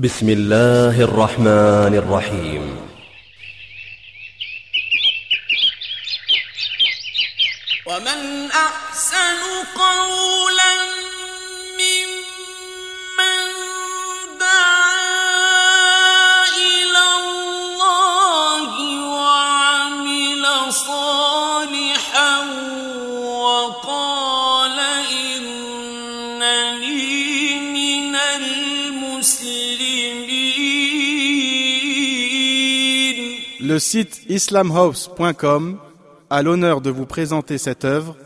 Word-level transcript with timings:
بسم 0.00 0.28
الله 0.28 0.96
الرحمن 1.00 1.92
الرحيم. 2.02 2.64
ومن 7.86 8.50
أحسن 8.50 9.40
قولا 9.76 10.72
ممن 11.80 13.40
دعا 14.40 14.88
إلى 16.48 17.04
الله 17.20 18.72
وعمل 19.04 20.44
Le 33.70 33.78
site 33.78 34.22
islamhouse.com 34.28 35.78
a 36.28 36.42
l'honneur 36.42 36.80
de 36.80 36.90
vous 36.90 37.06
présenter 37.06 37.56
cette 37.56 37.84
œuvre. 37.84 38.16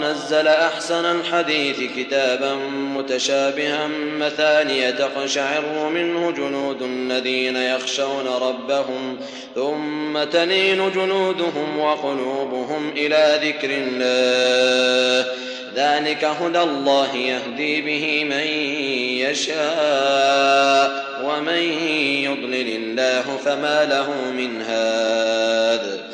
نزل 0.00 0.48
أحسن 0.48 1.04
الحديث 1.04 1.76
كتابا 1.96 2.54
متشابها 2.96 3.88
مثانية 4.18 4.90
تقشعر 4.90 5.88
منه 5.88 6.30
جنود 6.30 6.82
الذين 6.82 7.56
يخشون 7.56 8.26
ربهم 8.26 9.18
ثم 9.54 10.24
تلين 10.24 10.90
جنودهم 10.90 11.78
وقلوبهم 11.78 12.92
إلى 12.96 13.40
ذكر 13.42 13.70
الله. 13.70 15.32
ذلك 15.74 16.24
هدى 16.24 16.60
الله 16.60 17.16
يهدي 17.16 17.80
به 17.80 18.24
من 18.24 18.46
يشاء 19.30 21.04
ومن 21.24 21.62
يضلل 22.24 22.76
الله 22.76 23.36
فما 23.44 23.84
له 23.84 24.30
من 24.30 24.62
هاد. 24.62 26.09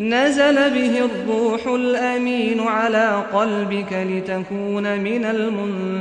نزل 0.00 0.70
به 0.70 1.04
الروح 1.04 1.66
الأمين 1.66 2.60
على 2.60 3.24
قلبك 3.32 3.92
لتكون 3.92 5.00
من 5.00 5.24
المنذرين. 5.24 5.99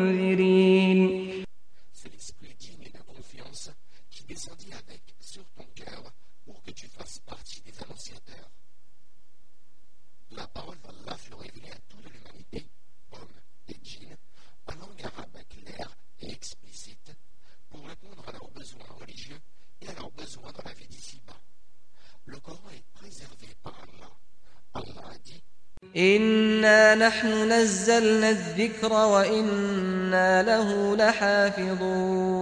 إنا 26.00 26.96
نحن 26.96 27.52
نزلنا 27.52 28.30
الذكر 28.30 28.94
وإنا 28.94 30.44
له 30.44 30.96
لحافظون 30.96 32.39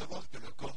savoir 0.00 0.22
que 0.30 0.38
le 0.38 0.50
corps 0.56 0.69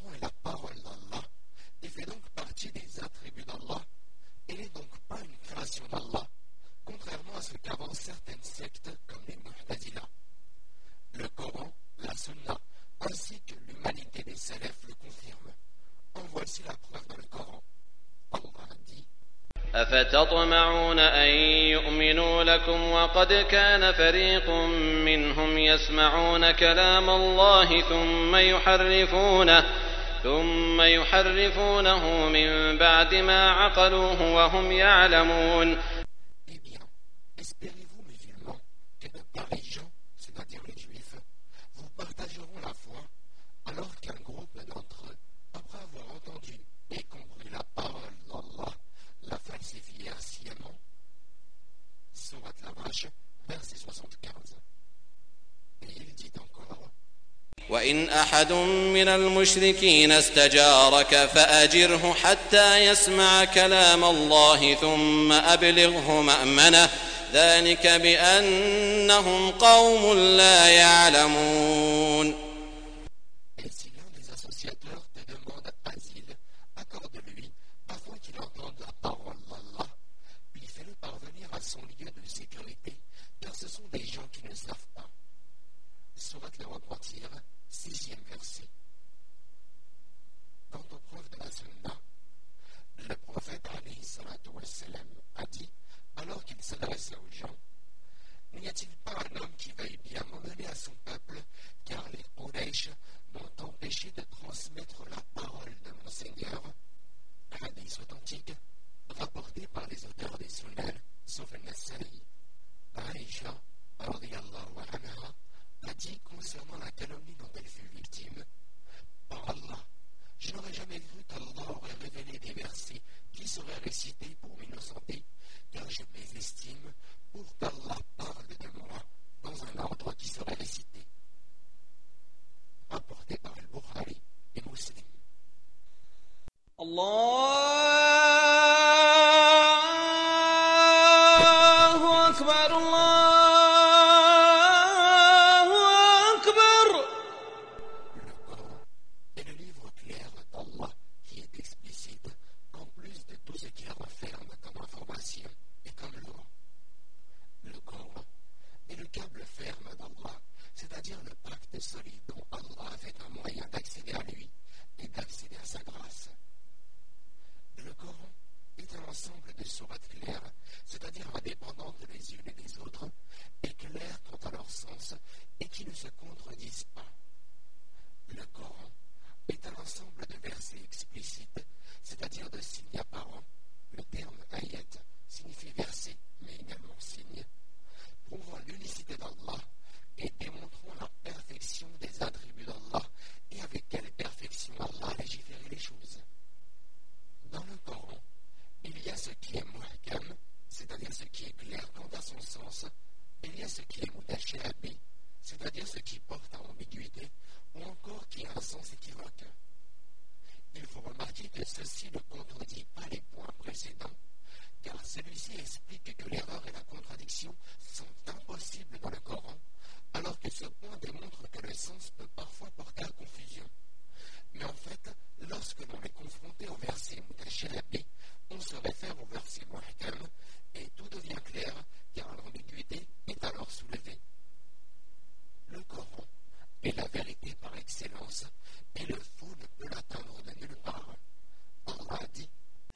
أفتطمعون 19.94 21.00
أن 21.00 21.28
يؤمنوا 21.70 22.44
لكم 22.44 22.92
وقد 22.92 23.34
كان 23.34 23.92
فريق 23.92 24.50
منهم 25.06 25.58
يسمعون 25.58 26.52
كلام 26.52 27.10
الله 27.10 27.82
ثم 27.82 28.36
يحرفونه 28.36 29.64
ثم 30.24 30.82
يحرفونه 30.82 32.30
من 32.30 32.78
بعد 32.78 33.16
ما 33.16 33.52
عقلوه 33.52 34.34
وهم 34.34 34.72
يعلمون 34.72 35.78
وإن 57.94 58.10
أحد 58.10 58.54
من 58.94 59.08
المشركين 59.08 60.12
استجارك 60.12 61.30
فأجره 61.36 62.16
حتى 62.24 62.78
يسمع 62.78 63.46
كلام 63.46 64.04
الله 64.04 64.76
ثم 64.82 65.32
أبلغه 65.32 66.22
مأمنة. 66.22 66.90
ذلك 67.34 67.88
بأنهم 67.88 69.52
قوم 69.52 70.18
لا 70.18 70.68
يعلمون. 70.68 72.03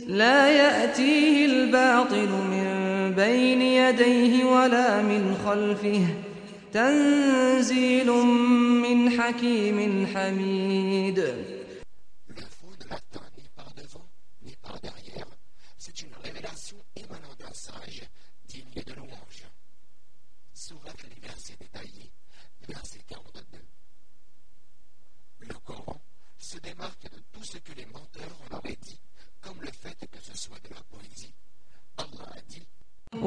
لا 0.08 0.48
يأتيه 0.50 1.46
الباطل 1.46 2.30
من 2.52 2.68
بين 3.18 3.62
يديه 3.62 4.46
ولا 4.46 5.02
من 5.02 5.36
خلفه. 5.46 6.02
تنزيل 6.74 8.12
من 8.82 9.10
حكيم 9.10 10.08
حميد. 10.16 11.24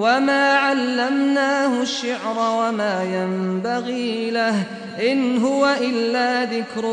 وما 0.01 0.57
علمناه 0.57 1.83
الشعر 1.83 2.39
وما 2.39 3.05
ينبغي 3.05 4.31
له 4.31 4.57
إن 5.13 5.39
هو 5.39 5.77
إلا 5.81 6.45
ذكر 6.45 6.85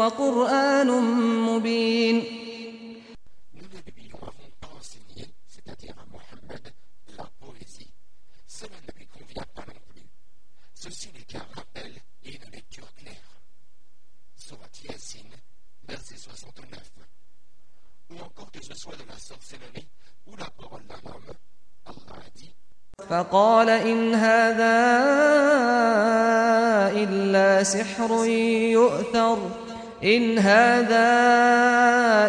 وقرآن 0.00 0.90
مبين 1.46 2.36
verset 15.88 16.18
69. 16.18 16.80
Ou 18.10 18.18
encore 18.18 18.50
que 18.50 18.62
ce 18.62 18.74
soit 18.74 18.96
de 18.96 19.04
la 19.08 19.18
sorcellerie 19.18 19.88
ou 20.26 20.36
la 20.36 20.50
parole 20.50 20.82
d'un 20.86 21.10
homme, 21.10 21.34
فقال 23.10 23.68
إن 23.68 24.14
هذا 24.14 24.76
إلا 27.02 27.62
سحر 27.62 28.24
يؤثر 28.72 29.38
إن 30.04 30.38
هذا 30.38 31.08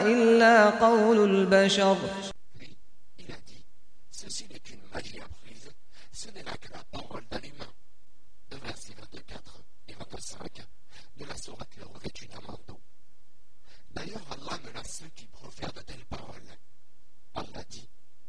إلا 0.06 0.70
قول 0.70 1.18
البشر. 1.32 1.98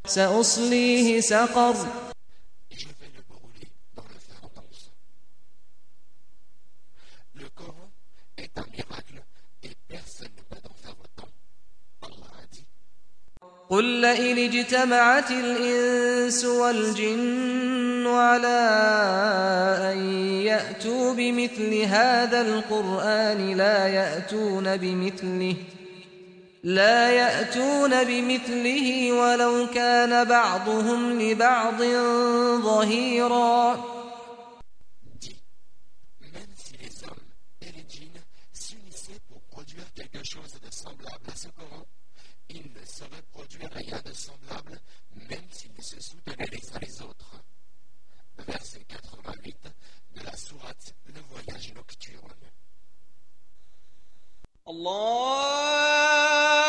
سأصليه 0.07 1.21
سقر. 1.21 1.77
قل 13.71 13.85
لئن 13.85 14.39
اجتمعت 14.39 15.31
الإنس 15.31 16.45
والجن 16.45 18.07
على 18.07 18.61
أن 19.93 19.99
يأتوا 20.43 21.15
بمثل 21.15 21.75
هذا 21.75 22.41
القرآن 22.41 23.57
لا 23.57 23.89
يأتون 23.89 24.77
بمثله 24.77 25.57
لا 26.65 27.11
يأتون 27.11 28.05
بمثله 28.05 29.13
ولو 29.13 29.67
كان 29.75 30.25
بعضهم 30.25 31.21
لبعض 31.21 31.83
ظهيرا. 32.63 33.85
Ils 42.51 42.63
ne 42.75 42.85
seraient 42.87 43.28
rien 43.67 44.01
de 44.05 44.13
semblable, 44.13 44.81
même 45.29 45.51
s'ils 45.51 45.83
se 45.83 46.01
soutenaient 46.01 46.47
les 46.53 46.73
uns 46.73 46.79
les 46.81 47.03
autres. 47.03 47.43
Verset 48.39 48.85
88 48.85 49.57
de 50.17 50.23
la 50.23 50.37
sourate 50.37 50.95
Le 51.07 51.21
voyage 51.31 51.75
nocturne. 51.75 52.35
Allah 54.67 56.68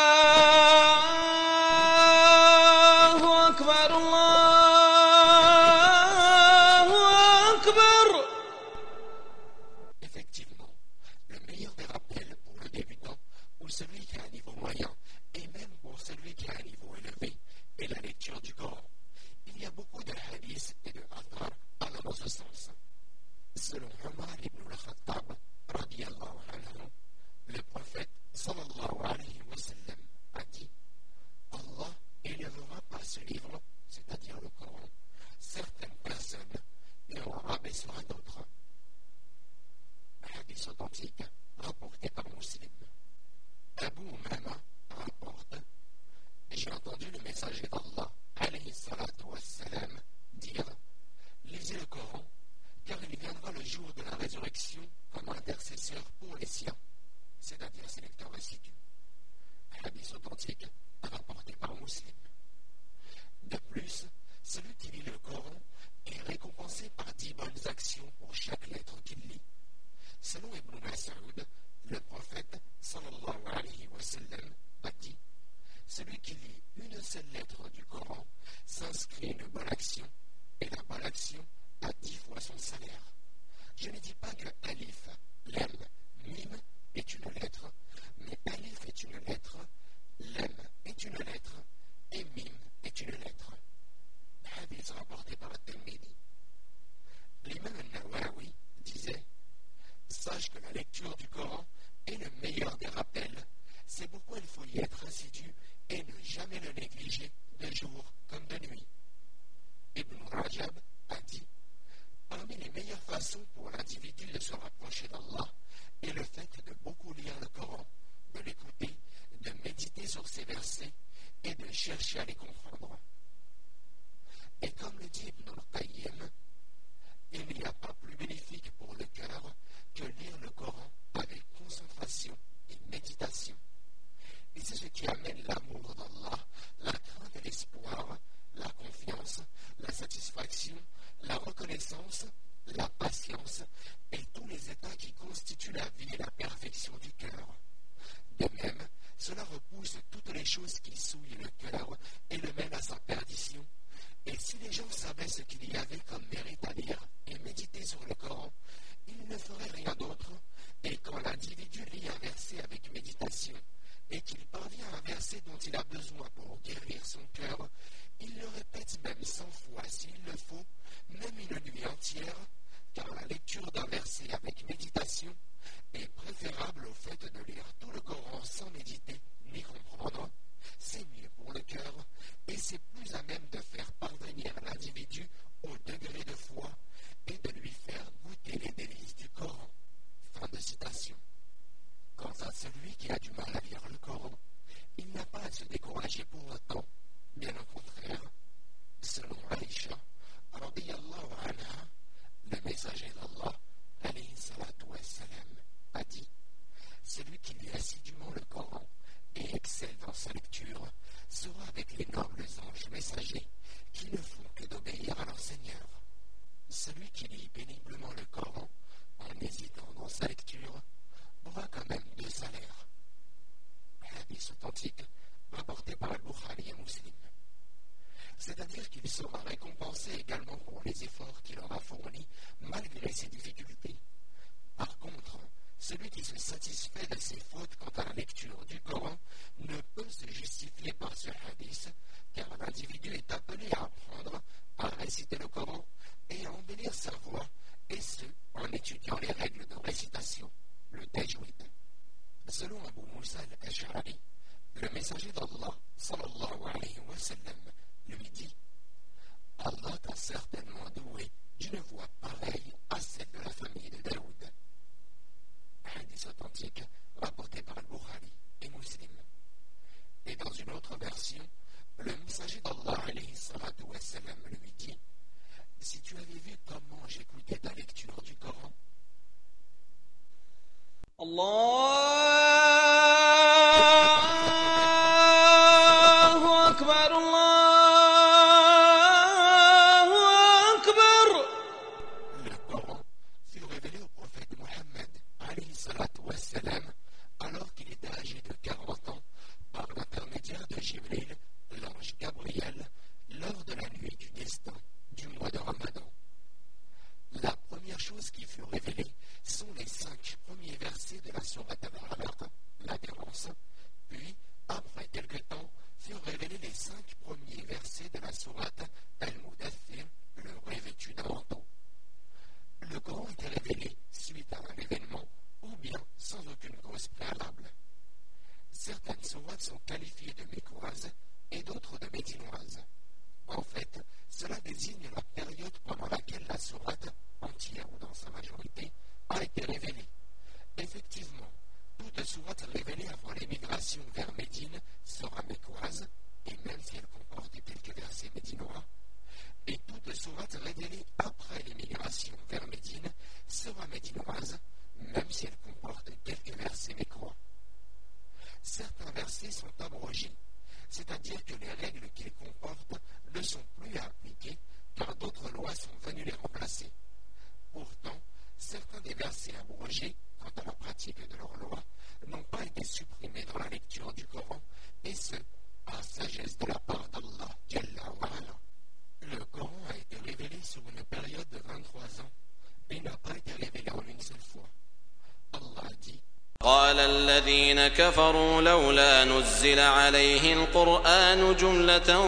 الذين 387.40 387.88
كفروا 387.88 388.62
لولا 388.62 389.24
نزل 389.24 389.78
عليه 389.80 390.52
القرآن 390.52 391.56
جملة 391.60 392.18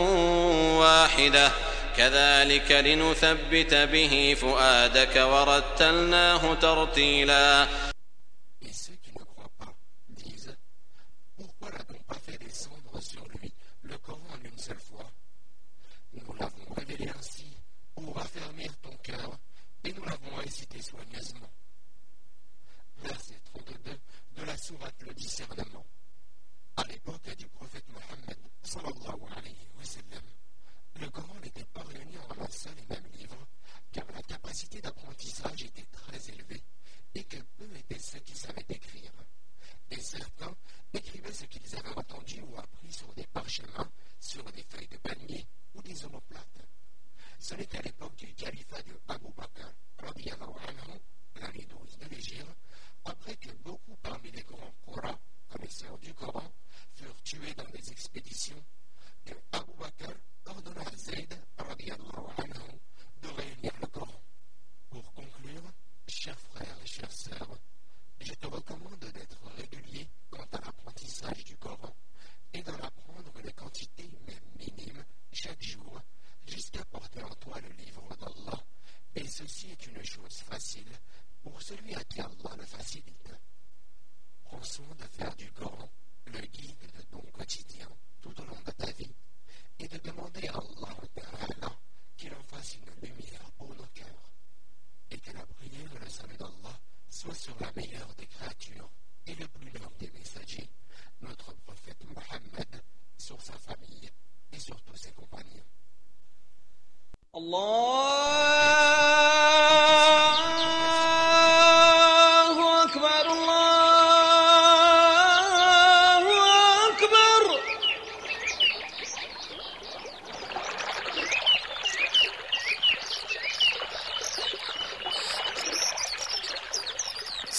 واحدة. 0.79 1.51
كذلك 1.97 2.73
لنثبت 2.73 3.75
به 3.75 4.37
فؤادك 4.41 5.17
ورتلناه 5.17 6.55
ترتيلاً. 6.63 7.67